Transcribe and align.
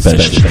Special. 0.00 0.50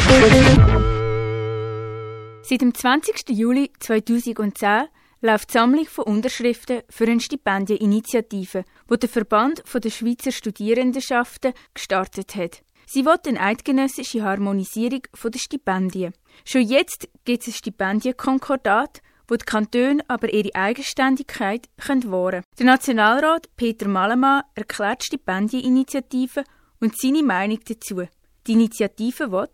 Seit 2.44 2.62
dem 2.62 2.72
20. 2.72 3.30
Juli 3.30 3.72
2010 3.80 4.88
läuft 5.22 5.50
die 5.50 5.54
Sammlung 5.54 5.86
von 5.86 6.06
Unterschriften 6.06 6.82
für 6.88 7.06
eine 7.06 7.20
Stipendieninitiative, 7.20 8.64
die 8.92 8.98
der 9.00 9.10
Verband 9.10 9.64
der 9.74 9.90
Schweizer 9.90 10.32
Studierendenschaften 10.32 11.54
gestartet 11.74 12.36
hat. 12.36 12.62
Sie 12.86 13.06
will 13.06 13.18
eine 13.28 13.40
eidgenössische 13.40 14.22
Harmonisierung 14.22 15.02
der 15.24 15.40
Stipendien. 15.40 16.14
Schon 16.46 16.62
jetzt 16.62 17.10
gibt 17.26 17.42
es 17.42 17.48
ein 17.48 17.54
Stipendienkonkordat, 17.54 19.02
wo 19.28 19.36
die 19.36 19.46
Kantone 19.46 20.04
aber 20.08 20.32
ihre 20.32 20.54
Eigenständigkeit 20.54 21.68
können 21.84 22.12
Der 22.12 22.66
Nationalrat 22.66 23.50
Peter 23.58 23.88
Malemann 23.88 24.44
erklärt 24.54 25.02
die 25.02 25.06
Stipendieninitiative 25.08 26.44
und 26.80 26.96
seine 27.00 27.24
Meinung 27.24 27.60
dazu. 27.68 28.06
Die 28.48 28.54
Initiative 28.54 29.32
will, 29.32 29.50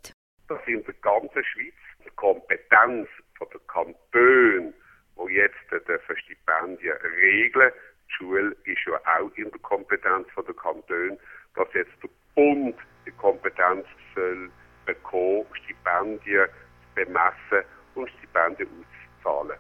dass 0.48 0.62
in 0.68 0.84
der 0.84 0.94
ganzen 1.02 1.44
Schweiz 1.44 1.74
die 2.06 2.10
Kompetenz 2.16 3.10
der 3.40 3.60
Kantone, 3.68 4.74
die 5.18 5.34
jetzt 5.34 5.56
die 5.72 6.16
Stipendien 6.22 6.98
regeln, 7.20 7.72
die 8.08 8.14
Schule 8.14 8.56
ist 8.64 8.86
ja 8.86 9.00
auch 9.18 9.32
in 9.36 9.50
der 9.50 9.60
Kompetenz 9.62 10.28
der 10.36 10.54
Kantone, 10.54 11.18
dass 11.56 11.68
jetzt 11.74 11.92
der 12.04 12.10
Bund 12.36 12.76
die 13.06 13.12
Kompetenz 13.12 13.86
soll 14.14 14.52
bekommen, 14.86 15.46
Stipendien 15.64 16.48
zu 16.48 16.96
bemessen 16.96 17.68
und 17.96 18.10
Stipendien 18.12 18.70
auszuzahlen. 18.70 19.58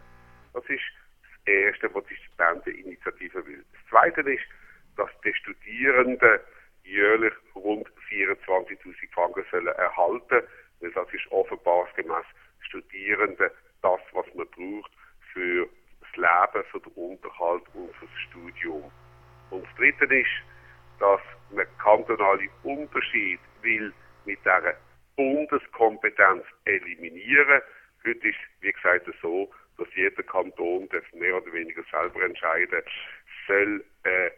Das 0.54 0.64
ist 0.66 0.84
das 1.24 1.54
Erste, 1.54 1.94
was 1.94 2.06
die 2.06 2.16
Stipendieninitiative 2.16 3.46
will. 3.46 3.66
Das 3.74 3.90
Zweite 3.90 4.22
ist, 4.22 4.44
dass 4.98 5.10
die 5.24 5.34
Studierenden 5.34 6.40
jährlich 6.86 7.34
rund 7.56 7.88
24.000 8.10 9.14
Franken 9.14 9.44
sollen 9.52 9.68
erhalten, 9.68 10.48
weil 10.80 10.92
das 10.92 11.14
ist 11.14 11.32
offenbar 11.32 11.88
gemäß 11.96 12.26
Studierenden 12.62 13.50
das, 13.82 14.00
was 14.14 14.26
man 14.34 14.48
braucht 14.48 14.92
für 15.34 15.68
das 16.02 16.16
Leben, 16.16 16.66
für 16.72 16.80
den 16.80 16.92
Unterhalt 16.94 17.64
und 17.74 17.94
für 17.96 18.06
das 18.06 18.20
Studium. 18.30 18.92
Und 19.52 19.64
das 19.64 19.76
Dritte 19.76 20.06
ist, 20.06 20.30
dass 21.00 21.22
man 21.52 21.66
kantonale 21.78 22.50
Unterschied 22.64 23.40
will 23.62 23.94
mit 24.26 24.40
dieser 24.40 24.76
Bundeskompetenz 25.16 26.44
eliminieren. 26.66 27.62
Heute 28.06 28.28
ist, 28.28 28.38
wie 28.62 28.72
gesagt, 28.72 29.10
so, 29.22 29.52
dass 29.78 29.88
jeder 29.96 30.24
Kanton 30.24 30.88
das 30.90 31.04
mehr 31.14 31.36
oder 31.36 31.52
weniger 31.54 31.84
selber 31.92 32.24
entscheiden 32.24 32.82
soll, 33.48 33.84
äh, 34.04 34.32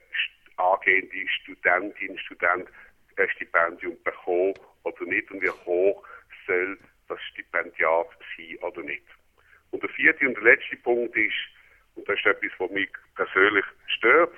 angehende 0.58 1.28
Studentin, 1.42 2.18
Student 2.20 2.70
ein 3.18 3.30
Stipendium 3.30 3.98
bekommen 4.04 4.54
oder 4.84 5.06
nicht 5.06 5.32
und 5.32 5.42
wie 5.42 5.50
hoch 5.50 6.04
soll 6.46 6.78
das 7.08 7.20
Stipendiat 7.32 8.08
sein 8.38 8.58
oder 8.62 8.82
nicht. 8.84 9.04
Und 9.72 9.84
der 9.84 9.90
vierte 9.90 10.28
und 10.28 10.36
der 10.36 10.44
letzte 10.44 10.76
Punkt 10.78 11.16
ist, 11.16 11.34
und 11.96 12.08
das 12.08 12.18
ist 12.20 12.26
etwas, 12.26 12.52
was 12.60 12.72
mich 12.72 12.90
persönlich 13.16 13.66
stört, 13.88 14.34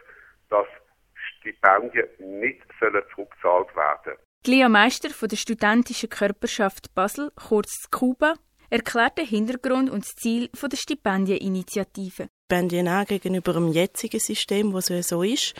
dass 0.50 0.68
Stipendien 1.40 2.08
nicht 2.40 2.62
zurückgezahlt 2.80 3.76
werden. 3.76 4.18
Lea 4.46 4.70
Meister 4.70 5.10
von 5.10 5.28
der 5.28 5.36
Studentischen 5.36 6.10
Körperschaft 6.10 6.94
Basel, 6.96 7.32
kurz 7.36 7.90
KUBA, 7.92 8.36
erklärt 8.70 9.18
den 9.18 9.26
Hintergrund 9.26 9.90
und 9.90 10.06
das 10.06 10.16
Ziel 10.16 10.50
der 10.54 10.78
Stipendieninitiative. 10.78 12.30
Stipendien 12.50 12.88
an 12.88 13.06
gegenüber 13.06 13.54
dem 13.54 13.72
jetzigen 13.72 14.20
System, 14.20 14.74
es 14.76 15.10
so 15.10 15.22
ist, 15.22 15.54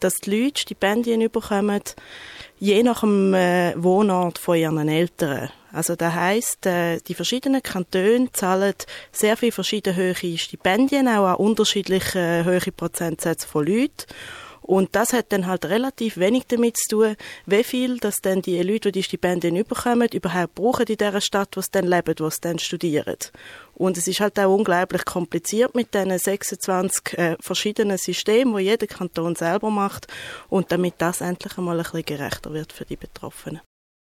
dass 0.00 0.16
die 0.16 0.42
Leute 0.42 0.60
Stipendien 0.60 1.30
bekommen, 1.30 1.80
je 2.58 2.82
nach 2.82 3.00
dem 3.00 3.32
äh, 3.32 3.72
Wohnort 3.82 4.38
von 4.38 4.58
ihren 4.58 4.86
Eltern. 4.86 5.48
Also 5.72 5.96
das 5.96 6.12
heisst, 6.12 6.66
äh, 6.66 6.98
die 6.98 7.14
verschiedenen 7.14 7.62
Kantone 7.62 8.30
zahlen 8.32 8.74
sehr 9.10 9.38
viele 9.38 9.52
verschiedene 9.52 9.96
hohe 9.96 10.36
Stipendien, 10.36 11.08
auch 11.08 11.28
an 11.28 11.36
unterschiedliche 11.36 12.18
äh, 12.18 12.44
hohe 12.44 12.72
Prozentsätze 12.72 13.48
von 13.48 13.64
Leuten. 13.64 14.04
Und 14.66 14.96
das 14.96 15.12
hat 15.12 15.30
dann 15.30 15.46
halt 15.46 15.66
relativ 15.66 16.16
wenig 16.16 16.46
damit 16.46 16.78
zu 16.78 16.96
tun, 16.96 17.16
wie 17.44 17.62
viel 17.62 17.98
dass 17.98 18.22
dann 18.22 18.40
die 18.40 18.62
Leute, 18.62 18.92
die 18.92 19.00
die 19.00 19.02
Stipendien 19.02 19.62
bekommen, 19.62 20.08
überhaupt 20.10 20.54
brauchen 20.54 20.86
in 20.86 20.96
der 20.96 21.20
Stadt, 21.20 21.54
wo 21.54 21.60
sie 21.60 21.70
dann 21.70 21.86
leben, 21.86 22.14
wo 22.18 22.30
sie 22.30 22.40
dann 22.40 22.58
studieren. 22.58 23.18
Und 23.74 23.98
es 23.98 24.08
ist 24.08 24.20
halt 24.20 24.40
auch 24.40 24.56
unglaublich 24.56 25.04
kompliziert 25.04 25.74
mit 25.74 25.92
diesen 25.92 26.18
26 26.18 27.18
äh, 27.18 27.36
verschiedenen 27.40 27.98
Systemen, 27.98 28.56
die 28.56 28.64
jeder 28.64 28.86
Kanton 28.86 29.36
selber 29.36 29.68
macht. 29.68 30.06
Und 30.48 30.72
damit 30.72 30.94
das 30.96 31.20
endlich 31.20 31.58
einmal 31.58 31.76
ein 31.76 31.82
bisschen 31.82 32.06
gerechter 32.06 32.54
wird 32.54 32.72
für 32.72 32.86
die 32.86 32.96
Betroffenen. 32.96 33.60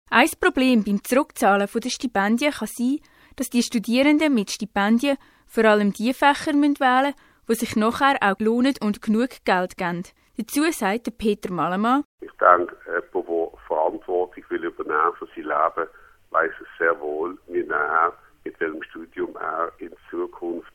Ein 0.08 0.30
Problem 0.40 0.84
beim 0.84 1.04
Zurückzahlen 1.04 1.68
der 1.70 1.90
Stipendien 1.90 2.52
kann 2.52 2.68
sein, 2.74 3.00
dass 3.36 3.50
die 3.50 3.62
Studierenden 3.62 4.32
mit 4.32 4.50
Stipendien 4.50 5.18
vor 5.46 5.66
allem 5.66 5.92
die 5.92 6.14
Fächer 6.14 6.54
wählen 6.54 6.80
müssen, 6.80 7.14
die 7.46 7.54
sich 7.56 7.76
nachher 7.76 8.16
auch 8.22 8.38
lohnen 8.38 8.74
und 8.80 9.02
genug 9.02 9.44
Geld 9.44 9.76
geben. 9.76 10.04
Dazu 10.38 10.70
sagt 10.70 11.16
Peter 11.16 11.50
Malemann. 11.50 12.04
Ich 12.20 12.30
denke, 12.32 12.76
jemand, 12.84 13.14
der 13.14 13.58
Verantwortung 13.66 14.44
will 14.50 14.64
übernehmen 14.64 15.14
für 15.18 15.26
sein 15.34 15.44
Leben, 15.44 15.88
weiß 16.28 16.52
es 16.60 16.78
sehr 16.78 17.00
wohl, 17.00 17.38
wie 17.46 17.66
er, 17.66 18.12
mit 18.44 18.60
welchem 18.60 18.82
Studium 18.82 19.34
er 19.36 19.72
in 19.78 19.94
Zukunft 20.10 20.70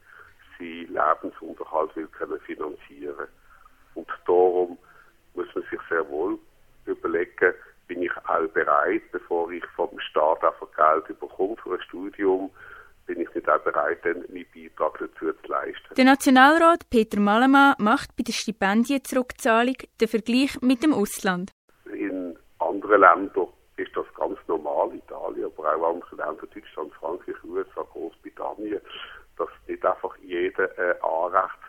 seinen 0.57 0.87
Lebensunterhalt 0.87 1.95
will 1.95 2.07
können 2.07 2.39
finanzieren 2.39 3.27
Und 3.93 4.07
darum 4.25 4.79
muss 5.35 5.47
man 5.53 5.63
sich 5.69 5.79
sehr 5.89 6.09
wohl 6.09 6.39
überlegen, 6.85 7.53
bin 7.87 8.01
ich 8.01 8.17
auch 8.25 8.47
bereit, 8.53 9.03
bevor 9.11 9.51
ich 9.51 9.65
vom 9.75 9.99
Staat 9.99 10.43
einfach 10.43 10.67
Geld 10.75 11.19
bekomme 11.19 11.55
für 11.57 11.75
ein 11.75 11.81
Studium, 11.81 12.49
bin 13.13 13.23
ich 13.23 13.35
nicht 13.35 13.49
auch 13.49 13.59
bereit, 13.59 13.99
dann 14.03 14.23
meinen 14.29 14.45
Beitrag 14.55 14.97
dazu 14.99 15.33
zu 15.33 15.47
leisten. 15.47 15.95
Der 15.97 16.05
Nationalrat 16.05 16.89
Peter 16.89 17.19
Malemann 17.19 17.75
macht 17.77 18.15
bei 18.15 18.23
der 18.23 18.31
Stipendienzurückzahlung 18.31 19.75
den 19.99 20.07
Vergleich 20.07 20.61
mit 20.61 20.81
dem 20.81 20.93
Ausland. 20.93 21.51
In 21.85 22.37
anderen 22.59 23.01
Ländern 23.01 23.47
ist 23.75 23.91
das 23.95 24.05
ganz 24.15 24.37
normal, 24.47 24.95
Italien, 24.95 25.45
aber 25.45 25.75
auch 25.75 25.93
andere 25.93 26.15
Länder, 26.15 26.47
Deutschland, 26.53 26.93
Frankreich, 26.93 27.35
USA, 27.43 27.81
Großbritannien, 27.91 28.79
dass 29.37 29.49
nicht 29.67 29.85
einfach 29.85 30.15
jeder 30.19 30.69
ein 30.77 31.01
Anrecht 31.01 31.59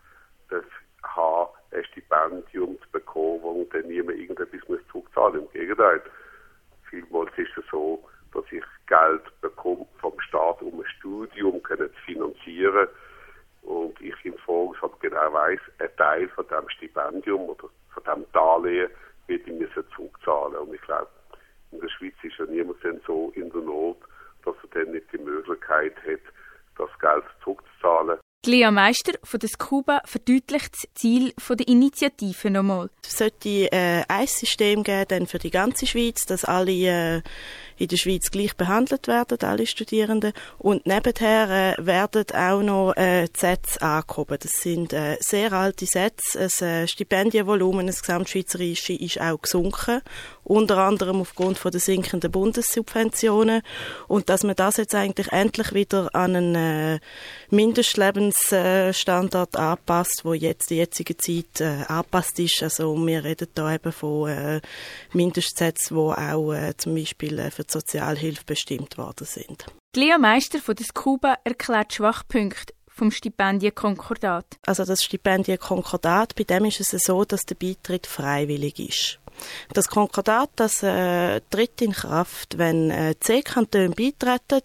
darf 0.48 0.64
haben, 1.02 1.50
ein 1.72 1.84
Stipendium 1.86 2.78
zu 2.82 2.90
bekommen, 2.92 3.42
wo 3.42 3.66
dann 3.72 3.88
niemand 3.88 4.16
irgendetwas 4.16 4.60
zurückzahlen 4.92 5.40
muss. 5.40 5.54
Im 5.54 5.60
Gegenteil, 5.60 6.02
vielmals 6.88 7.36
ist 7.36 7.58
es 7.58 7.64
so, 7.68 8.04
dass 8.32 8.44
ich 8.50 8.64
Geld 8.86 9.22
bekomme 9.40 9.86
vom 10.00 10.18
Staat, 10.20 10.62
um 10.62 10.80
ein 10.80 10.86
Studium 10.98 11.62
können 11.62 11.88
zu 11.88 12.00
finanzieren. 12.04 12.88
Und 13.62 14.00
ich 14.00 14.14
im 14.24 14.36
Voraus 14.38 14.76
genau 15.00 15.32
weiß, 15.32 15.60
ein 15.78 15.96
Teil 15.96 16.28
von 16.30 16.46
dem 16.48 16.68
Stipendium 16.70 17.42
oder 17.42 17.68
von 17.94 18.02
dem 18.04 18.26
Darlehen 18.32 18.90
wird 19.26 19.46
ich 19.46 19.54
müssen 19.54 19.84
zurückzahlen. 19.94 20.56
Und 20.56 20.74
ich 20.74 20.80
glaube, 20.82 21.08
in 21.70 21.80
der 21.80 21.88
Schweiz 21.88 22.14
ist 22.22 22.38
ja 22.38 22.46
niemand 22.46 22.78
so 23.06 23.32
in 23.34 23.50
der 23.50 23.62
Not, 23.62 23.98
dass 24.44 24.56
er 24.62 24.84
dann 24.84 24.92
nicht 24.92 25.12
die 25.12 25.18
Möglichkeit 25.18 25.94
hat, 26.04 26.20
das 26.76 26.98
Geld 26.98 27.24
zurückzuzahlen. 27.42 28.18
Lea 28.44 28.72
Meister 28.72 29.12
von 29.22 29.38
der 29.38 29.48
Scuba 29.48 30.00
verdeutlicht 30.04 30.74
das 30.74 30.88
Ziel 30.94 31.32
der 31.48 31.68
Initiative 31.68 32.50
nochmal. 32.50 32.90
Es 33.06 33.18
sollte 33.18 33.70
äh, 33.70 34.02
ein 34.08 34.26
System 34.26 34.82
geben 34.82 35.28
für 35.28 35.38
die 35.38 35.50
ganze 35.50 35.86
Schweiz, 35.86 36.26
dass 36.26 36.44
alle 36.44 36.72
äh, 36.72 37.22
in 37.78 37.88
der 37.88 37.96
Schweiz 37.96 38.30
gleich 38.30 38.56
behandelt 38.56 39.06
werden, 39.08 39.38
alle 39.42 39.66
Studierenden. 39.66 40.32
Und 40.58 40.86
nebenher 40.86 41.76
äh, 41.78 41.86
werden 41.86 42.24
auch 42.34 42.62
noch 42.62 42.92
äh, 42.96 43.26
die 43.26 43.38
Sätze 43.38 43.80
angehoben. 43.82 44.38
Das 44.40 44.52
sind 44.52 44.92
äh, 44.92 45.16
sehr 45.20 45.52
alte 45.52 45.86
Sätze. 45.86 46.38
Das 46.38 46.60
äh, 46.62 46.86
Stipendienvolumen, 46.86 47.86
das 47.86 48.00
gesamtschweizerische, 48.02 48.94
ist 48.94 49.20
auch 49.20 49.40
gesunken. 49.40 50.00
Unter 50.44 50.78
anderem 50.78 51.20
aufgrund 51.20 51.58
von 51.58 51.70
der 51.70 51.80
sinkenden 51.80 52.30
Bundessubventionen. 52.30 53.62
Und 54.08 54.28
dass 54.28 54.42
man 54.42 54.56
das 54.56 54.76
jetzt 54.76 54.94
eigentlich 54.94 55.30
endlich 55.32 55.72
wieder 55.74 56.14
an 56.14 56.36
einen 56.36 56.54
äh, 56.54 57.00
Mindestlebensstandard 58.32 59.56
anpasst, 59.56 60.22
wo 60.24 60.34
jetzt 60.34 60.70
die 60.70 60.76
jetzige 60.76 61.16
Zeit 61.16 61.60
äh, 61.60 61.84
angepasst 61.88 62.38
ist. 62.38 62.62
Also 62.62 62.94
wir 62.94 63.24
reden 63.24 63.48
da 63.54 63.74
eben 63.74 63.92
von 63.92 64.28
äh, 64.28 64.60
Mindestsätzen, 65.12 65.96
wo 65.96 66.12
auch 66.12 66.52
äh, 66.52 66.76
zum 66.76 66.94
Beispiel 66.94 67.38
äh, 67.38 67.50
für 67.50 67.64
die 67.64 67.72
Sozialhilfe 67.72 68.44
bestimmt 68.44 68.98
worden 68.98 69.26
sind. 69.26 69.66
Lea 69.94 70.16
Meister 70.18 70.58
von 70.58 70.74
der 70.74 70.86
Scuba 70.86 71.36
erklärt 71.44 71.92
Schwachpunkte 71.92 72.72
vom 72.88 73.10
Stipendienkonkordat. 73.10 74.46
Also 74.66 74.84
das 74.84 75.02
Stipendienkonkordat, 75.02 76.34
bei 76.34 76.44
dem 76.44 76.66
ist 76.66 76.80
es 76.80 76.90
so, 77.04 77.24
dass 77.24 77.42
der 77.42 77.54
Beitritt 77.54 78.06
freiwillig 78.06 78.78
ist. 78.78 79.18
Das 79.72 79.88
Konkordat, 79.88 80.50
das 80.56 80.82
äh, 80.82 81.40
tritt 81.50 81.80
in 81.80 81.92
Kraft, 81.92 82.58
wenn 82.58 82.90
äh, 82.90 83.14
zehn 83.18 83.42
Kantone 83.42 83.90
beitreten 83.90 84.62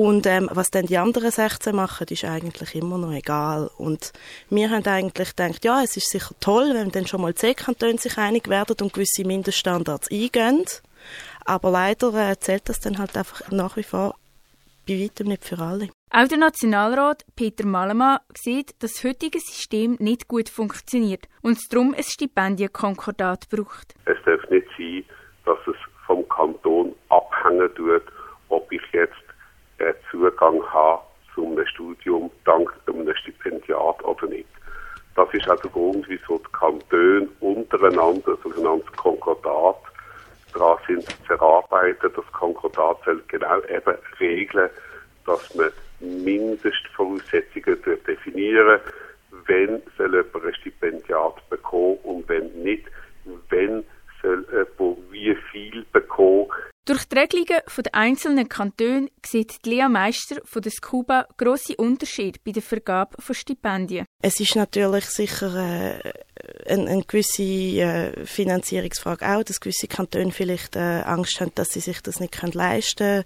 und 0.00 0.24
ähm, 0.24 0.48
was 0.50 0.70
dann 0.70 0.86
die 0.86 0.96
anderen 0.96 1.30
16 1.30 1.76
machen, 1.76 2.06
ist 2.08 2.24
eigentlich 2.24 2.74
immer 2.74 2.96
noch 2.96 3.12
egal. 3.12 3.70
Und 3.76 4.14
wir 4.48 4.70
haben 4.70 4.86
eigentlich 4.86 5.36
gedacht, 5.36 5.62
ja, 5.62 5.82
es 5.82 5.94
ist 5.94 6.08
sicher 6.08 6.34
toll, 6.40 6.70
wenn 6.72 6.90
dann 6.90 7.06
schon 7.06 7.20
mal 7.20 7.34
zehn 7.34 7.54
Kantone 7.54 7.98
sich 7.98 8.16
einig 8.16 8.48
werden 8.48 8.76
und 8.80 8.94
gewisse 8.94 9.26
Mindeststandards 9.26 10.10
eingehen. 10.10 10.64
Aber 11.44 11.70
leider 11.70 12.14
äh, 12.14 12.34
zählt 12.38 12.70
das 12.70 12.80
dann 12.80 12.96
halt 12.96 13.14
einfach 13.14 13.50
nach 13.50 13.76
wie 13.76 13.82
vor 13.82 14.14
bei 14.88 14.94
weitem 15.04 15.28
nicht 15.28 15.44
für 15.44 15.58
alle. 15.58 15.90
Auch 16.10 16.28
der 16.28 16.38
Nationalrat 16.38 17.26
Peter 17.36 17.66
Malemann 17.66 18.20
sieht, 18.34 18.82
dass 18.82 18.94
das 18.94 19.04
heutige 19.04 19.38
System 19.38 19.96
nicht 19.98 20.28
gut 20.28 20.48
funktioniert 20.48 21.28
und 21.42 21.58
es 21.58 21.68
darum 21.68 21.92
ein 21.94 22.04
Stipendienkonkordat 22.04 23.50
braucht. 23.50 23.94
Es 24.06 24.16
darf 24.24 24.48
nicht 24.48 24.66
sein, 24.78 25.04
dass 25.44 25.58
es 25.66 25.76
vom 26.06 26.26
Kanton 26.30 26.94
abhängen 27.10 27.68
tut, 27.74 28.04
ob 28.48 28.72
ich 28.72 28.80
jetzt 28.94 29.19
äh, 29.80 29.94
Zugang 30.10 30.62
habe 30.72 31.02
zu 31.34 31.46
einem 31.46 31.66
Studium 31.66 32.30
dank 32.44 32.72
einem 32.86 33.14
Stipendiat 33.16 34.04
oder 34.04 34.26
nicht. 34.26 34.48
Das 35.16 35.28
ist 35.32 35.48
auch 35.50 35.60
der 35.60 35.70
Grund, 35.70 36.08
wieso 36.08 36.38
die 36.38 36.52
Kantone 36.52 37.28
untereinander, 37.40 38.36
sogenanntes 38.42 38.92
Konkordat, 38.96 39.76
daran 40.52 40.78
sind 40.86 41.06
zu 41.26 41.32
erarbeiten. 41.32 42.10
Das 42.14 42.32
Konkordat 42.32 42.98
soll 43.04 43.22
genau 43.28 43.60
eben 43.62 43.96
regeln, 44.18 44.70
dass 45.26 45.54
man 45.54 45.70
Mindestvoraussetzungen 46.00 47.78
definieren 48.06 48.80
wenn 49.46 49.82
soll 49.96 50.14
jemand 50.14 50.46
ein 50.46 50.54
Stipendiat 50.54 51.48
bekommen 51.50 51.98
und 52.04 52.28
wenn 52.28 52.52
nicht, 52.62 52.86
wenn 53.48 53.84
soll 54.22 54.46
jemand 54.50 54.98
wie 55.10 55.34
viel 55.50 55.84
bekommen. 55.92 56.46
Durch 56.90 57.04
die 57.04 57.18
Regelungen 57.18 57.62
der 57.84 57.94
einzelnen 57.94 58.48
Kantone 58.48 59.10
sieht 59.24 59.64
Lea 59.64 59.86
Meister 59.88 60.40
von 60.42 60.60
der 60.60 60.72
Scuba 60.72 61.28
grosse 61.36 61.76
Unterschiede 61.76 62.40
bei 62.44 62.50
der 62.50 62.62
Vergabe 62.62 63.14
von 63.22 63.32
Stipendien. 63.32 64.06
Es 64.20 64.40
ist 64.40 64.56
natürlich 64.56 65.04
sicher 65.04 65.54
äh, 65.54 66.12
eine, 66.66 66.90
eine 66.90 67.04
gewisse 67.04 67.44
äh, 67.44 68.26
Finanzierungsfrage 68.26 69.24
auch, 69.24 69.44
dass 69.44 69.60
gewisse 69.60 69.86
Kantone 69.86 70.32
vielleicht 70.32 70.74
äh, 70.74 71.02
Angst 71.04 71.40
haben, 71.40 71.52
dass 71.54 71.68
sie 71.68 71.78
sich 71.78 72.00
das 72.00 72.18
nicht 72.18 72.42
leisten 72.54 73.22
können. 73.22 73.24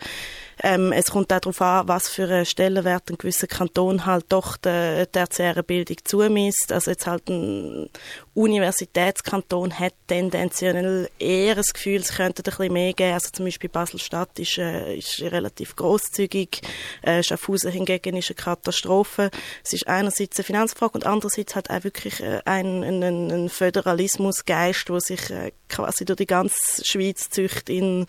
Ähm, 0.62 0.92
es 0.92 1.10
kommt 1.10 1.32
auch 1.32 1.40
darauf 1.40 1.60
an, 1.60 1.88
was 1.88 2.08
für 2.08 2.24
einen 2.24 2.46
Stellenwert 2.46 3.10
ein 3.10 3.18
gewisser 3.18 3.46
Kanton 3.46 4.06
halt 4.06 4.26
doch 4.28 4.56
der 4.56 5.10
tertiären 5.10 5.64
Bildung 5.64 5.96
zumisst. 6.04 6.72
Also 6.72 6.90
jetzt 6.90 7.06
halt 7.06 7.28
ein 7.28 7.88
Universitätskanton 8.34 9.78
hat 9.78 9.94
tendenziell 10.08 11.08
eher 11.18 11.54
das 11.54 11.72
Gefühl, 11.72 12.00
es 12.00 12.16
könnte 12.16 12.42
ein 12.42 12.44
bisschen 12.44 12.72
mehr 12.72 12.92
geben. 12.92 13.14
Also 13.14 13.30
zum 13.32 13.44
Beispiel 13.44 13.70
Basel-Stadt 13.70 14.38
ist, 14.38 14.58
äh, 14.58 14.96
ist 14.96 15.20
relativ 15.22 15.76
großzügig. 15.76 16.60
Äh, 17.02 17.22
Schaffhausen 17.22 17.70
hingegen 17.70 18.16
ist 18.16 18.30
eine 18.30 18.36
Katastrophe. 18.36 19.30
Es 19.64 19.72
ist 19.72 19.86
einerseits 19.86 20.38
eine 20.38 20.44
Finanzfrage 20.44 20.94
und 20.94 21.06
andererseits 21.06 21.54
halt 21.54 21.70
auch 21.70 21.84
wirklich 21.84 22.20
äh, 22.20 22.40
ein, 22.44 22.82
ein, 22.82 23.30
ein 23.30 23.48
Föderalismusgeist, 23.48 24.88
der 24.88 25.00
sich 25.00 25.30
äh, 25.30 25.52
quasi 25.74 26.04
durch 26.04 26.18
die 26.18 26.26
ganze 26.26 26.84
Schweiz 26.84 27.28
züchtet 27.30 27.68
in, 27.68 28.06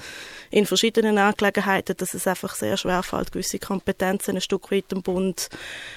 in 0.52 0.66
verschiedenen 0.66 1.18
Angelegenheiten, 1.18 1.98
dass 1.98 2.14
es 2.14 2.28
einfach 2.28 2.56
sehr 2.56 2.78
schwer 2.78 3.04
fällt, 3.04 3.32
gewisse 3.32 3.60
Kompetenzen 3.60 4.36
ein 4.36 4.42
Stück 4.42 4.72
weit 4.72 4.92
dem 4.92 5.02
Bund 5.02 5.50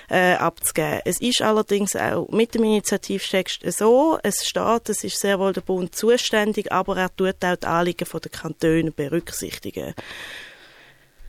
äh, 0.09 0.35
abzugeben. 0.35 1.01
Es 1.05 1.21
ist 1.21 1.43
allerdings 1.43 1.95
auch 1.97 2.29
mit 2.31 2.55
dem 2.55 2.65
Initiativtext 2.65 3.61
so, 3.71 4.19
es 4.23 4.47
steht, 4.47 4.89
es 4.89 5.05
ist 5.05 5.21
sehr 5.21 5.39
wohl 5.39 5.53
der 5.53 5.61
Bund 5.61 5.95
zuständig, 5.95 6.73
aber 6.73 6.97
er 6.97 7.15
tut 7.15 7.45
auch 7.45 7.57
die 7.57 7.67
Anliegen 7.67 8.07
der 8.11 8.31
Kantone 8.31 8.91
berücksichtigen. 8.91 9.95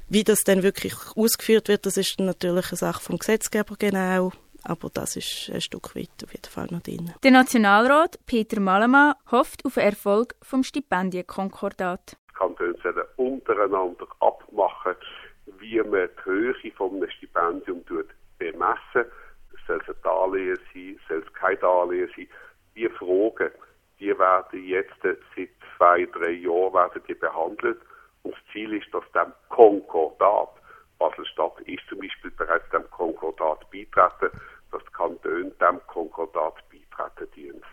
Wie 0.07 0.23
das 0.23 0.39
dann 0.43 0.63
wirklich 0.63 0.93
ausgeführt 1.15 1.67
wird, 1.67 1.85
das 1.85 1.97
ist 1.97 2.19
natürlich 2.19 2.71
eine 2.71 2.77
Sache 2.77 3.01
vom 3.01 3.17
Gesetzgeber 3.19 3.75
genau. 3.77 4.31
Aber 4.63 4.89
das 4.93 5.15
ist 5.15 5.49
ein 5.53 5.61
Stück 5.61 5.95
weit 5.95 6.09
auf 6.23 6.33
jeden 6.33 6.49
Fall 6.49 6.67
noch 6.71 6.81
drin. 6.81 7.13
Der 7.23 7.31
Nationalrat 7.31 8.19
Peter 8.25 8.59
Malemann 8.59 9.13
hofft 9.31 9.65
auf 9.65 9.75
den 9.75 9.83
Erfolg 9.83 10.35
vom 10.41 10.63
Stipendienkonkordat. 10.63 12.17
Kantone 12.33 12.75
sollen 12.81 13.05
untereinander 13.17 14.07
abmachen, 14.19 14.95
wie 15.59 15.81
man 15.81 16.09
die 16.09 16.25
Höhe 16.25 16.55
von 16.75 16.95
einem 16.95 17.09
Stipendium 17.09 17.83
bemessen. 18.37 19.11
Soll 19.67 19.81
es 19.81 19.89
ein 19.89 20.01
Darlehen 20.03 20.59
sein, 20.73 20.99
soll 21.07 21.23
es 21.25 21.33
kein 21.33 21.59
Darlehen 21.59 22.09
sein? 22.15 22.27
Die 22.75 22.89
Fragen, 22.89 23.51
die 23.99 24.17
werden 24.17 24.63
jetzt 24.65 24.93
seit 25.01 25.49
zwei, 25.77 26.05
drei 26.05 26.31
Jahren 26.31 26.73
werden 26.73 27.01
die 27.07 27.13
behandelt. 27.13 27.79
Und 28.23 28.33
das 28.33 28.41
Ziel 28.51 28.73
ist, 28.73 28.93
dass 28.93 29.03
dem 29.11 29.33
Konkordat, 29.49 30.49
Basel-Stadt 30.99 31.59
ist 31.65 31.81
zum 31.89 31.99
Beispiel 31.99 32.31
bereits 32.31 32.69
dem 32.71 32.89
Konkordat 32.91 33.69
beitreten, 33.71 34.29
dass 34.71 34.83
die 34.83 34.91
Kantone 34.91 35.51
dem 35.51 35.79
Konkordat 35.87 36.55
beitreten 36.69 37.31
dienen. 37.35 37.63